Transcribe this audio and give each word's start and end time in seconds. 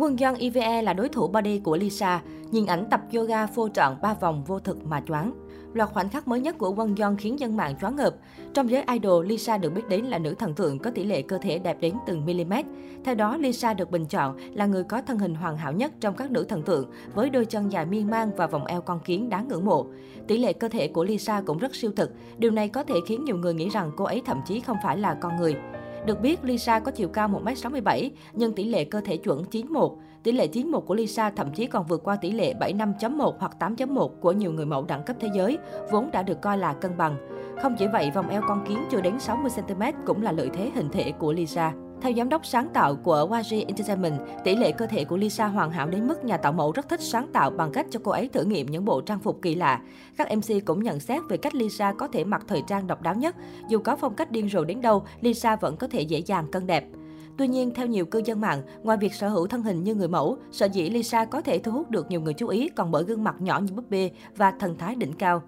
Quân 0.00 0.16
Yeon 0.16 0.34
IVE 0.34 0.82
là 0.82 0.92
đối 0.92 1.08
thủ 1.08 1.28
body 1.28 1.58
của 1.58 1.76
Lisa, 1.76 2.22
nhìn 2.50 2.66
ảnh 2.66 2.84
tập 2.90 3.00
yoga 3.14 3.46
phô 3.46 3.68
trọn 3.68 3.94
ba 4.02 4.14
vòng 4.14 4.44
vô 4.44 4.58
thực 4.58 4.86
mà 4.86 5.02
choáng. 5.08 5.32
Loạt 5.74 5.90
khoảnh 5.92 6.08
khắc 6.08 6.28
mới 6.28 6.40
nhất 6.40 6.58
của 6.58 6.74
Won 6.74 6.94
Yeon 6.98 7.16
khiến 7.16 7.40
dân 7.40 7.56
mạng 7.56 7.74
choáng 7.80 7.96
ngợp. 7.96 8.14
Trong 8.54 8.70
giới 8.70 8.84
idol, 8.92 9.26
Lisa 9.26 9.58
được 9.58 9.70
biết 9.74 9.88
đến 9.88 10.04
là 10.04 10.18
nữ 10.18 10.34
thần 10.34 10.54
tượng 10.54 10.78
có 10.78 10.90
tỷ 10.90 11.04
lệ 11.04 11.22
cơ 11.22 11.38
thể 11.38 11.58
đẹp 11.58 11.76
đến 11.80 11.94
từng 12.06 12.26
mm. 12.26 12.52
Theo 13.04 13.14
đó, 13.14 13.36
Lisa 13.36 13.74
được 13.74 13.90
bình 13.90 14.06
chọn 14.06 14.36
là 14.54 14.66
người 14.66 14.84
có 14.84 15.02
thân 15.02 15.18
hình 15.18 15.34
hoàn 15.34 15.56
hảo 15.56 15.72
nhất 15.72 15.92
trong 16.00 16.16
các 16.16 16.30
nữ 16.30 16.44
thần 16.44 16.62
tượng, 16.62 16.90
với 17.14 17.30
đôi 17.30 17.44
chân 17.44 17.72
dài 17.72 17.86
miên 17.86 18.10
man 18.10 18.30
và 18.36 18.46
vòng 18.46 18.66
eo 18.66 18.80
con 18.80 19.00
kiến 19.00 19.28
đáng 19.28 19.48
ngưỡng 19.48 19.64
mộ. 19.64 19.86
Tỷ 20.26 20.38
lệ 20.38 20.52
cơ 20.52 20.68
thể 20.68 20.88
của 20.88 21.04
Lisa 21.04 21.42
cũng 21.46 21.58
rất 21.58 21.74
siêu 21.74 21.92
thực. 21.96 22.10
Điều 22.38 22.50
này 22.50 22.68
có 22.68 22.82
thể 22.82 22.94
khiến 23.06 23.24
nhiều 23.24 23.36
người 23.36 23.54
nghĩ 23.54 23.68
rằng 23.68 23.90
cô 23.96 24.04
ấy 24.04 24.22
thậm 24.26 24.40
chí 24.46 24.60
không 24.60 24.76
phải 24.82 24.98
là 24.98 25.14
con 25.14 25.36
người. 25.36 25.56
Được 26.06 26.20
biết, 26.20 26.44
Lisa 26.44 26.80
có 26.80 26.90
chiều 26.90 27.08
cao 27.08 27.28
1m67, 27.28 28.10
nhưng 28.32 28.52
tỷ 28.52 28.64
lệ 28.64 28.84
cơ 28.84 29.00
thể 29.00 29.16
chuẩn 29.16 29.44
91. 29.44 29.92
Tỷ 30.22 30.32
lệ 30.32 30.46
91 30.46 30.84
của 30.86 30.94
Lisa 30.94 31.30
thậm 31.30 31.50
chí 31.54 31.66
còn 31.66 31.86
vượt 31.86 32.04
qua 32.04 32.16
tỷ 32.16 32.30
lệ 32.30 32.54
75.1 32.60 33.32
hoặc 33.38 33.52
8.1 33.58 34.08
của 34.08 34.32
nhiều 34.32 34.52
người 34.52 34.66
mẫu 34.66 34.84
đẳng 34.84 35.02
cấp 35.02 35.16
thế 35.20 35.28
giới, 35.34 35.58
vốn 35.90 36.10
đã 36.10 36.22
được 36.22 36.40
coi 36.40 36.58
là 36.58 36.72
cân 36.72 36.96
bằng. 36.96 37.16
Không 37.62 37.76
chỉ 37.78 37.86
vậy, 37.92 38.10
vòng 38.14 38.28
eo 38.28 38.42
con 38.48 38.64
kiến 38.68 38.78
chưa 38.90 39.00
đến 39.00 39.16
60cm 39.16 39.92
cũng 40.06 40.22
là 40.22 40.32
lợi 40.32 40.50
thế 40.54 40.70
hình 40.74 40.88
thể 40.92 41.12
của 41.12 41.32
Lisa. 41.32 41.72
Theo 42.00 42.12
giám 42.16 42.28
đốc 42.28 42.46
sáng 42.46 42.68
tạo 42.74 42.96
của 42.96 43.28
YG 43.32 43.66
Entertainment, 43.66 44.20
tỷ 44.44 44.56
lệ 44.56 44.72
cơ 44.72 44.86
thể 44.86 45.04
của 45.04 45.16
Lisa 45.16 45.46
hoàn 45.46 45.70
hảo 45.70 45.88
đến 45.88 46.08
mức 46.08 46.24
nhà 46.24 46.36
tạo 46.36 46.52
mẫu 46.52 46.72
rất 46.72 46.88
thích 46.88 47.00
sáng 47.00 47.28
tạo 47.32 47.50
bằng 47.50 47.72
cách 47.72 47.86
cho 47.90 48.00
cô 48.04 48.12
ấy 48.12 48.28
thử 48.28 48.44
nghiệm 48.44 48.66
những 48.66 48.84
bộ 48.84 49.00
trang 49.00 49.18
phục 49.20 49.42
kỳ 49.42 49.54
lạ. 49.54 49.80
Các 50.16 50.28
MC 50.36 50.64
cũng 50.64 50.82
nhận 50.82 51.00
xét 51.00 51.22
về 51.28 51.36
cách 51.36 51.54
Lisa 51.54 51.92
có 51.92 52.08
thể 52.08 52.24
mặc 52.24 52.42
thời 52.48 52.62
trang 52.66 52.86
độc 52.86 53.02
đáo 53.02 53.14
nhất. 53.14 53.36
Dù 53.68 53.78
có 53.78 53.96
phong 53.96 54.14
cách 54.14 54.30
điên 54.30 54.48
rồ 54.48 54.64
đến 54.64 54.80
đâu, 54.80 55.04
Lisa 55.20 55.56
vẫn 55.56 55.76
có 55.76 55.86
thể 55.86 56.02
dễ 56.02 56.18
dàng 56.18 56.50
cân 56.52 56.66
đẹp. 56.66 56.84
Tuy 57.36 57.48
nhiên, 57.48 57.74
theo 57.74 57.86
nhiều 57.86 58.04
cư 58.04 58.22
dân 58.24 58.40
mạng, 58.40 58.62
ngoài 58.82 58.98
việc 58.98 59.14
sở 59.14 59.28
hữu 59.28 59.46
thân 59.46 59.62
hình 59.62 59.84
như 59.84 59.94
người 59.94 60.08
mẫu, 60.08 60.38
sở 60.50 60.66
dĩ 60.66 60.90
Lisa 60.90 61.24
có 61.24 61.40
thể 61.40 61.58
thu 61.58 61.72
hút 61.72 61.90
được 61.90 62.10
nhiều 62.10 62.20
người 62.20 62.34
chú 62.34 62.48
ý 62.48 62.68
còn 62.68 62.90
bởi 62.90 63.04
gương 63.04 63.24
mặt 63.24 63.36
nhỏ 63.38 63.60
như 63.60 63.72
búp 63.72 63.90
bê 63.90 64.10
và 64.36 64.52
thần 64.60 64.78
thái 64.78 64.94
đỉnh 64.94 65.12
cao. 65.12 65.42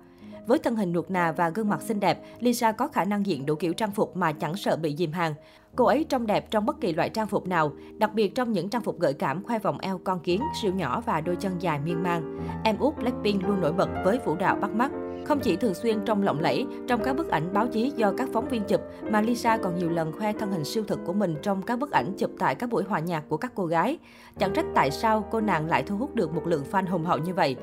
Với 0.46 0.58
thân 0.58 0.76
hình 0.76 0.92
nuột 0.92 1.10
nà 1.10 1.32
và 1.32 1.48
gương 1.50 1.68
mặt 1.68 1.82
xinh 1.82 2.00
đẹp, 2.00 2.22
Lisa 2.40 2.72
có 2.72 2.88
khả 2.88 3.04
năng 3.04 3.26
diện 3.26 3.46
đủ 3.46 3.54
kiểu 3.54 3.72
trang 3.72 3.90
phục 3.90 4.16
mà 4.16 4.32
chẳng 4.32 4.56
sợ 4.56 4.76
bị 4.76 4.96
dìm 4.96 5.12
hàng. 5.12 5.34
Cô 5.76 5.84
ấy 5.84 6.04
trông 6.08 6.26
đẹp 6.26 6.50
trong 6.50 6.66
bất 6.66 6.80
kỳ 6.80 6.92
loại 6.92 7.08
trang 7.08 7.26
phục 7.26 7.46
nào, 7.46 7.72
đặc 7.98 8.14
biệt 8.14 8.34
trong 8.34 8.52
những 8.52 8.68
trang 8.68 8.82
phục 8.82 9.00
gợi 9.00 9.12
cảm 9.12 9.42
khoe 9.42 9.58
vòng 9.58 9.78
eo 9.78 10.00
con 10.04 10.20
kiến, 10.20 10.42
siêu 10.62 10.72
nhỏ 10.74 11.02
và 11.06 11.20
đôi 11.20 11.36
chân 11.36 11.52
dài 11.58 11.80
miên 11.84 12.02
man. 12.02 12.40
Em 12.64 12.78
út 12.78 12.96
Blackpink 12.96 13.48
luôn 13.48 13.60
nổi 13.60 13.72
bật 13.72 13.88
với 14.04 14.18
vũ 14.24 14.36
đạo 14.36 14.56
bắt 14.56 14.70
mắt. 14.70 14.90
Không 15.24 15.40
chỉ 15.40 15.56
thường 15.56 15.74
xuyên 15.74 16.04
trong 16.04 16.22
lộng 16.22 16.40
lẫy, 16.40 16.66
trong 16.88 17.02
các 17.04 17.16
bức 17.16 17.28
ảnh 17.28 17.52
báo 17.52 17.66
chí 17.66 17.92
do 17.96 18.12
các 18.18 18.28
phóng 18.32 18.48
viên 18.48 18.64
chụp, 18.64 18.80
mà 19.10 19.20
Lisa 19.20 19.56
còn 19.56 19.78
nhiều 19.78 19.90
lần 19.90 20.12
khoe 20.12 20.32
thân 20.32 20.52
hình 20.52 20.64
siêu 20.64 20.84
thực 20.86 21.00
của 21.06 21.12
mình 21.12 21.36
trong 21.42 21.62
các 21.62 21.78
bức 21.78 21.90
ảnh 21.90 22.12
chụp 22.18 22.30
tại 22.38 22.54
các 22.54 22.70
buổi 22.70 22.84
hòa 22.84 22.98
nhạc 22.98 23.24
của 23.28 23.36
các 23.36 23.52
cô 23.54 23.66
gái. 23.66 23.98
Chẳng 24.38 24.52
trách 24.52 24.66
tại 24.74 24.90
sao 24.90 25.24
cô 25.30 25.40
nàng 25.40 25.66
lại 25.66 25.82
thu 25.82 25.96
hút 25.96 26.14
được 26.14 26.34
một 26.34 26.46
lượng 26.46 26.64
fan 26.70 26.86
hùng 26.86 27.04
hậu 27.04 27.18
như 27.18 27.34
vậy. 27.34 27.56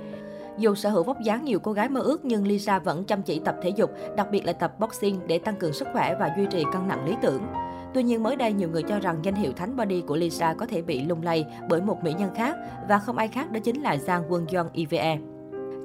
Dù 0.57 0.75
sở 0.75 0.89
hữu 0.89 1.03
vóc 1.03 1.21
dáng 1.21 1.45
nhiều 1.45 1.59
cô 1.59 1.71
gái 1.71 1.89
mơ 1.89 2.01
ước 2.01 2.25
nhưng 2.25 2.47
Lisa 2.47 2.79
vẫn 2.79 3.03
chăm 3.03 3.21
chỉ 3.21 3.39
tập 3.39 3.55
thể 3.61 3.69
dục, 3.69 3.91
đặc 4.17 4.27
biệt 4.31 4.45
là 4.45 4.53
tập 4.53 4.79
boxing 4.79 5.19
để 5.27 5.39
tăng 5.39 5.55
cường 5.55 5.73
sức 5.73 5.87
khỏe 5.93 6.15
và 6.19 6.33
duy 6.37 6.45
trì 6.51 6.63
cân 6.73 6.87
nặng 6.87 7.05
lý 7.05 7.15
tưởng. 7.21 7.41
Tuy 7.93 8.03
nhiên 8.03 8.23
mới 8.23 8.35
đây 8.35 8.53
nhiều 8.53 8.69
người 8.69 8.83
cho 8.83 8.99
rằng 8.99 9.19
danh 9.23 9.35
hiệu 9.35 9.51
thánh 9.51 9.75
body 9.75 10.01
của 10.01 10.15
Lisa 10.15 10.53
có 10.53 10.65
thể 10.65 10.81
bị 10.81 11.01
lung 11.01 11.23
lay 11.23 11.45
bởi 11.69 11.81
một 11.81 12.03
mỹ 12.03 12.13
nhân 12.19 12.29
khác 12.35 12.55
và 12.89 12.99
không 12.99 13.17
ai 13.17 13.27
khác 13.27 13.51
đó 13.51 13.59
chính 13.59 13.81
là 13.81 13.97
Giang 13.97 14.23
Quân 14.29 14.45
Yeon 14.51 14.69
IVE. 14.73 15.17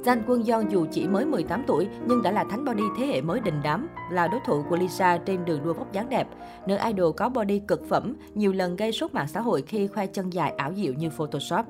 Giang 0.05 0.23
Quân 0.27 0.45
Yeon 0.45 0.69
dù 0.69 0.87
chỉ 0.91 1.07
mới 1.07 1.25
18 1.25 1.65
tuổi 1.67 1.89
nhưng 2.07 2.23
đã 2.23 2.33
là 2.33 2.45
thánh 2.45 2.65
body 2.65 2.83
thế 2.99 3.07
hệ 3.07 3.21
mới 3.21 3.41
đình 3.41 3.61
đám, 3.63 3.89
là 4.11 4.29
đối 4.29 4.41
thủ 4.47 4.63
của 4.71 4.77
Lisa 4.77 5.19
trên 5.19 5.45
đường 5.45 5.65
đua 5.65 5.73
vóc 5.73 5.93
dáng 5.93 6.09
đẹp. 6.09 6.29
Nữ 6.67 6.77
idol 6.87 7.13
có 7.17 7.29
body 7.29 7.59
cực 7.59 7.89
phẩm, 7.89 8.17
nhiều 8.35 8.53
lần 8.53 8.77
gây 8.77 8.93
sốt 8.93 9.15
mạng 9.15 9.29
xã 9.29 9.41
hội 9.41 9.63
khi 9.63 9.87
khoe 9.87 10.07
chân 10.07 10.33
dài 10.33 10.55
ảo 10.57 10.73
diệu 10.75 10.93
như 10.93 11.11
Photoshop. 11.11 11.67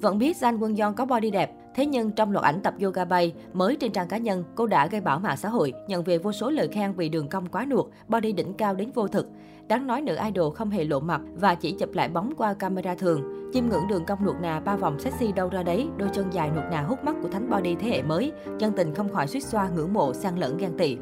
Vẫn 0.00 0.18
biết 0.18 0.36
Giang 0.36 0.62
Quân 0.62 0.74
Yeon 0.76 0.94
có 0.94 1.04
body 1.04 1.30
đẹp, 1.30 1.50
thế 1.78 1.86
nhưng 1.86 2.10
trong 2.10 2.32
loạt 2.32 2.44
ảnh 2.44 2.60
tập 2.60 2.74
yoga 2.82 3.04
bay 3.04 3.34
mới 3.52 3.76
trên 3.76 3.92
trang 3.92 4.08
cá 4.08 4.18
nhân, 4.18 4.44
cô 4.54 4.66
đã 4.66 4.86
gây 4.86 5.00
bão 5.00 5.18
mạng 5.18 5.36
xã 5.36 5.48
hội, 5.48 5.72
nhận 5.88 6.02
về 6.02 6.18
vô 6.18 6.32
số 6.32 6.50
lời 6.50 6.68
khen 6.68 6.92
vì 6.92 7.08
đường 7.08 7.28
cong 7.28 7.46
quá 7.46 7.64
nuột, 7.64 7.86
body 8.08 8.32
đỉnh 8.32 8.54
cao 8.54 8.74
đến 8.74 8.90
vô 8.94 9.08
thực. 9.08 9.26
Đáng 9.68 9.86
nói 9.86 10.02
nữ 10.02 10.16
idol 10.24 10.54
không 10.54 10.70
hề 10.70 10.84
lộ 10.84 11.00
mặt 11.00 11.20
và 11.34 11.54
chỉ 11.54 11.72
chụp 11.72 11.94
lại 11.94 12.08
bóng 12.08 12.32
qua 12.36 12.54
camera 12.54 12.94
thường. 12.94 13.50
chim 13.52 13.68
ngưỡng 13.70 13.88
đường 13.88 14.04
cong 14.04 14.24
nuột 14.24 14.36
nà 14.40 14.60
ba 14.60 14.76
vòng 14.76 14.98
sexy 14.98 15.32
đâu 15.32 15.48
ra 15.48 15.62
đấy, 15.62 15.88
đôi 15.96 16.08
chân 16.12 16.32
dài 16.32 16.50
nuột 16.50 16.64
nà 16.70 16.82
hút 16.82 17.04
mắt 17.04 17.16
của 17.22 17.28
thánh 17.28 17.50
body 17.50 17.74
thế 17.74 17.88
hệ 17.88 18.02
mới, 18.02 18.32
chân 18.58 18.72
tình 18.76 18.94
không 18.94 19.08
khỏi 19.08 19.26
suýt 19.26 19.40
xoa 19.40 19.68
ngưỡng 19.68 19.92
mộ 19.92 20.14
sang 20.14 20.38
lẫn 20.38 20.56
ghen 20.56 20.78
tị. 20.78 20.96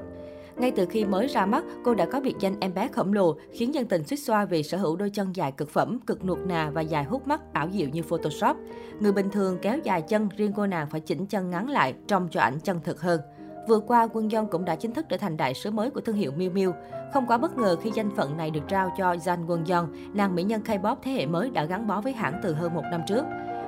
Ngay 0.57 0.71
từ 0.71 0.87
khi 0.87 1.05
mới 1.05 1.27
ra 1.27 1.47
mắt, 1.47 1.65
cô 1.85 1.95
đã 1.95 2.07
có 2.13 2.21
biệt 2.21 2.35
danh 2.41 2.55
em 2.61 2.75
bé 2.75 2.89
khổng 2.89 3.13
lồ, 3.13 3.37
khiến 3.53 3.75
dân 3.75 3.87
tình 3.87 4.05
suýt 4.05 4.17
xoa 4.17 4.45
vì 4.45 4.63
sở 4.63 4.79
hữu 4.79 4.97
đôi 4.97 5.11
chân 5.11 5.37
dài 5.37 5.53
cực 5.53 5.71
phẩm, 5.71 5.99
cực 6.07 6.25
nuột 6.25 6.39
nà 6.47 6.71
và 6.75 6.81
dài 6.81 7.05
hút 7.05 7.29
mắt, 7.29 7.41
ảo 7.53 7.69
diệu 7.73 7.89
như 7.89 8.03
Photoshop. 8.03 8.57
Người 9.01 9.13
bình 9.13 9.31
thường 9.31 9.59
kéo 9.63 9.79
dài 9.85 10.03
chân, 10.03 10.29
riêng 10.37 10.53
cô 10.57 10.67
nàng 10.67 10.87
phải 10.87 11.01
chỉnh 11.01 11.27
chân 11.27 11.51
ngắn 11.51 11.71
lại, 11.71 11.95
trông 12.09 12.29
cho 12.31 12.41
ảnh 12.41 12.59
chân 12.61 12.81
thực 12.85 13.01
hơn. 13.01 13.21
Vừa 13.69 13.81
qua, 13.81 14.09
Quân 14.13 14.31
dân 14.31 14.47
cũng 14.47 14.65
đã 14.65 14.77
chính 14.77 14.93
thức 14.93 15.07
trở 15.09 15.17
thành 15.17 15.37
đại 15.37 15.55
sứ 15.55 15.71
mới 15.71 15.91
của 15.91 16.01
thương 16.01 16.17
hiệu 16.17 16.33
Miu 16.37 16.51
Miu. 16.51 16.73
Không 17.13 17.27
quá 17.27 17.39
bất 17.39 17.59
ngờ 17.59 17.77
khi 17.83 17.91
danh 17.95 18.11
phận 18.17 18.37
này 18.37 18.51
được 18.51 18.61
trao 18.69 18.95
cho 18.99 19.13
Jan 19.13 19.47
Quân 19.47 19.67
dân 19.67 20.13
nàng 20.15 20.35
mỹ 20.35 20.43
nhân 20.43 20.63
K-pop 20.65 20.97
thế 21.03 21.13
hệ 21.13 21.27
mới 21.27 21.51
đã 21.51 21.65
gắn 21.65 21.87
bó 21.87 22.01
với 22.01 22.13
hãng 22.13 22.41
từ 22.43 22.55
hơn 22.55 22.75
một 22.75 22.85
năm 22.91 23.01
trước. 23.09 23.25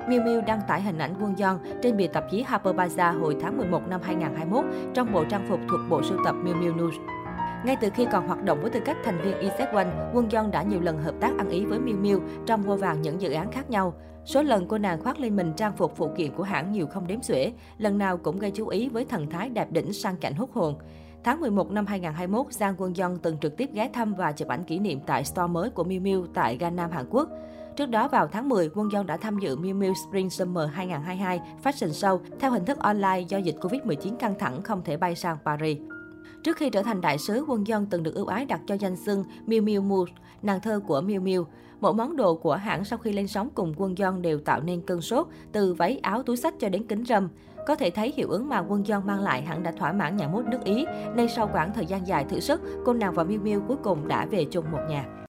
Miu 0.07 0.21
Miu 0.21 0.41
đăng 0.41 0.61
tải 0.67 0.81
hình 0.81 0.97
ảnh 0.97 1.13
Quân 1.21 1.35
Yeon 1.35 1.57
trên 1.83 1.97
bìa 1.97 2.07
tạp 2.07 2.31
chí 2.31 2.43
Harper 2.43 2.75
Bazaar 2.75 3.19
hồi 3.19 3.35
tháng 3.41 3.57
11 3.57 3.87
năm 3.87 4.01
2021 4.03 4.65
trong 4.93 5.13
bộ 5.13 5.25
trang 5.29 5.45
phục 5.49 5.59
thuộc 5.69 5.79
bộ 5.89 6.03
sưu 6.03 6.17
tập 6.25 6.35
Miu 6.43 6.55
Miu 6.55 6.73
News. 6.73 6.91
Ngay 7.65 7.75
từ 7.81 7.89
khi 7.95 8.07
còn 8.11 8.27
hoạt 8.27 8.43
động 8.43 8.61
với 8.61 8.69
tư 8.69 8.79
cách 8.85 8.97
thành 9.03 9.21
viên 9.21 9.37
EZ1, 9.37 9.85
Quân 10.13 10.29
Yeon 10.29 10.51
đã 10.51 10.63
nhiều 10.63 10.81
lần 10.81 10.97
hợp 10.97 11.13
tác 11.19 11.37
ăn 11.37 11.49
ý 11.49 11.65
với 11.65 11.79
Miu 11.79 11.97
Miu 11.97 12.21
trong 12.45 12.61
vô 12.61 12.75
vàng 12.75 13.01
những 13.01 13.21
dự 13.21 13.31
án 13.31 13.51
khác 13.51 13.69
nhau. 13.69 13.93
Số 14.25 14.43
lần 14.43 14.67
cô 14.67 14.77
nàng 14.77 15.01
khoác 15.03 15.19
lên 15.19 15.35
mình 15.35 15.53
trang 15.57 15.73
phục 15.77 15.95
phụ 15.95 16.09
kiện 16.17 16.33
của 16.33 16.43
hãng 16.43 16.71
nhiều 16.71 16.87
không 16.87 17.07
đếm 17.07 17.21
xuể, 17.21 17.53
lần 17.77 17.97
nào 17.97 18.17
cũng 18.17 18.39
gây 18.39 18.51
chú 18.51 18.67
ý 18.67 18.89
với 18.89 19.05
thần 19.05 19.29
thái 19.29 19.49
đẹp 19.49 19.71
đỉnh 19.71 19.93
sang 19.93 20.15
cảnh 20.17 20.33
hút 20.33 20.49
hồn. 20.53 20.75
Tháng 21.23 21.41
11 21.41 21.71
năm 21.71 21.85
2021, 21.85 22.53
Giang 22.53 22.75
Quân 22.77 22.93
Yeon 22.97 23.17
từng 23.21 23.37
trực 23.37 23.57
tiếp 23.57 23.69
ghé 23.73 23.89
thăm 23.93 24.13
và 24.13 24.31
chụp 24.31 24.47
ảnh 24.47 24.63
kỷ 24.63 24.79
niệm 24.79 24.99
tại 25.05 25.23
store 25.23 25.47
mới 25.47 25.69
của 25.69 25.83
Miu 25.83 26.01
Miu 26.01 26.27
tại 26.33 26.57
Gangnam, 26.57 26.91
Hàn 26.91 27.05
Quốc. 27.09 27.29
Trước 27.79 27.89
đó 27.89 28.07
vào 28.07 28.27
tháng 28.27 28.49
10, 28.49 28.69
Quân 28.75 28.91
Dân 28.91 29.05
đã 29.05 29.17
tham 29.17 29.39
dự 29.39 29.55
Miu 29.55 29.75
Miu 29.75 29.93
Spring 29.93 30.29
Summer 30.29 30.69
2022 30.73 31.41
Fashion 31.63 31.87
Show 31.87 32.19
theo 32.39 32.51
hình 32.51 32.65
thức 32.65 32.79
online 32.79 33.19
do 33.19 33.37
dịch 33.37 33.55
Covid-19 33.61 34.15
căng 34.15 34.39
thẳng 34.39 34.61
không 34.61 34.81
thể 34.83 34.97
bay 34.97 35.15
sang 35.15 35.37
Paris. 35.45 35.77
Trước 36.43 36.57
khi 36.57 36.69
trở 36.69 36.83
thành 36.83 37.01
đại 37.01 37.17
sứ, 37.17 37.45
Quân 37.47 37.67
dân 37.67 37.85
từng 37.85 38.03
được 38.03 38.15
ưu 38.15 38.25
ái 38.25 38.45
đặt 38.45 38.61
cho 38.67 38.75
danh 38.75 38.95
xưng 38.95 39.23
Miu 39.45 39.61
Miu 39.61 39.81
Mu, 39.81 40.05
nàng 40.41 40.61
thơ 40.61 40.79
của 40.87 41.01
Miu 41.01 41.21
Miu. 41.21 41.45
Mỗi 41.79 41.93
món 41.93 42.15
đồ 42.15 42.35
của 42.35 42.55
hãng 42.55 42.85
sau 42.85 42.99
khi 42.99 43.11
lên 43.11 43.27
sóng 43.27 43.49
cùng 43.55 43.73
Quân 43.77 43.97
dân 43.97 44.21
đều 44.21 44.39
tạo 44.39 44.61
nên 44.61 44.81
cơn 44.81 45.01
sốt, 45.01 45.27
từ 45.51 45.73
váy 45.73 45.97
áo 45.97 46.23
túi 46.23 46.37
sách 46.37 46.53
cho 46.59 46.69
đến 46.69 46.83
kính 46.87 47.05
râm. 47.05 47.29
Có 47.67 47.75
thể 47.75 47.89
thấy 47.89 48.13
hiệu 48.15 48.29
ứng 48.29 48.49
mà 48.49 48.59
Quân 48.59 48.87
dân 48.87 49.05
mang 49.05 49.19
lại 49.19 49.41
hẳn 49.41 49.63
đã 49.63 49.71
thỏa 49.71 49.91
mãn 49.91 50.17
nhà 50.17 50.27
mốt 50.27 50.45
nước 50.45 50.63
Ý, 50.63 50.85
nên 51.15 51.27
sau 51.35 51.49
quãng 51.53 51.71
thời 51.75 51.85
gian 51.85 52.07
dài 52.07 52.25
thử 52.29 52.39
sức, 52.39 52.61
cô 52.85 52.93
nàng 52.93 53.13
và 53.13 53.23
Miu 53.23 53.39
Miu 53.41 53.61
cuối 53.67 53.77
cùng 53.83 54.07
đã 54.07 54.25
về 54.25 54.45
chung 54.45 54.65
một 54.71 54.81
nhà. 54.89 55.09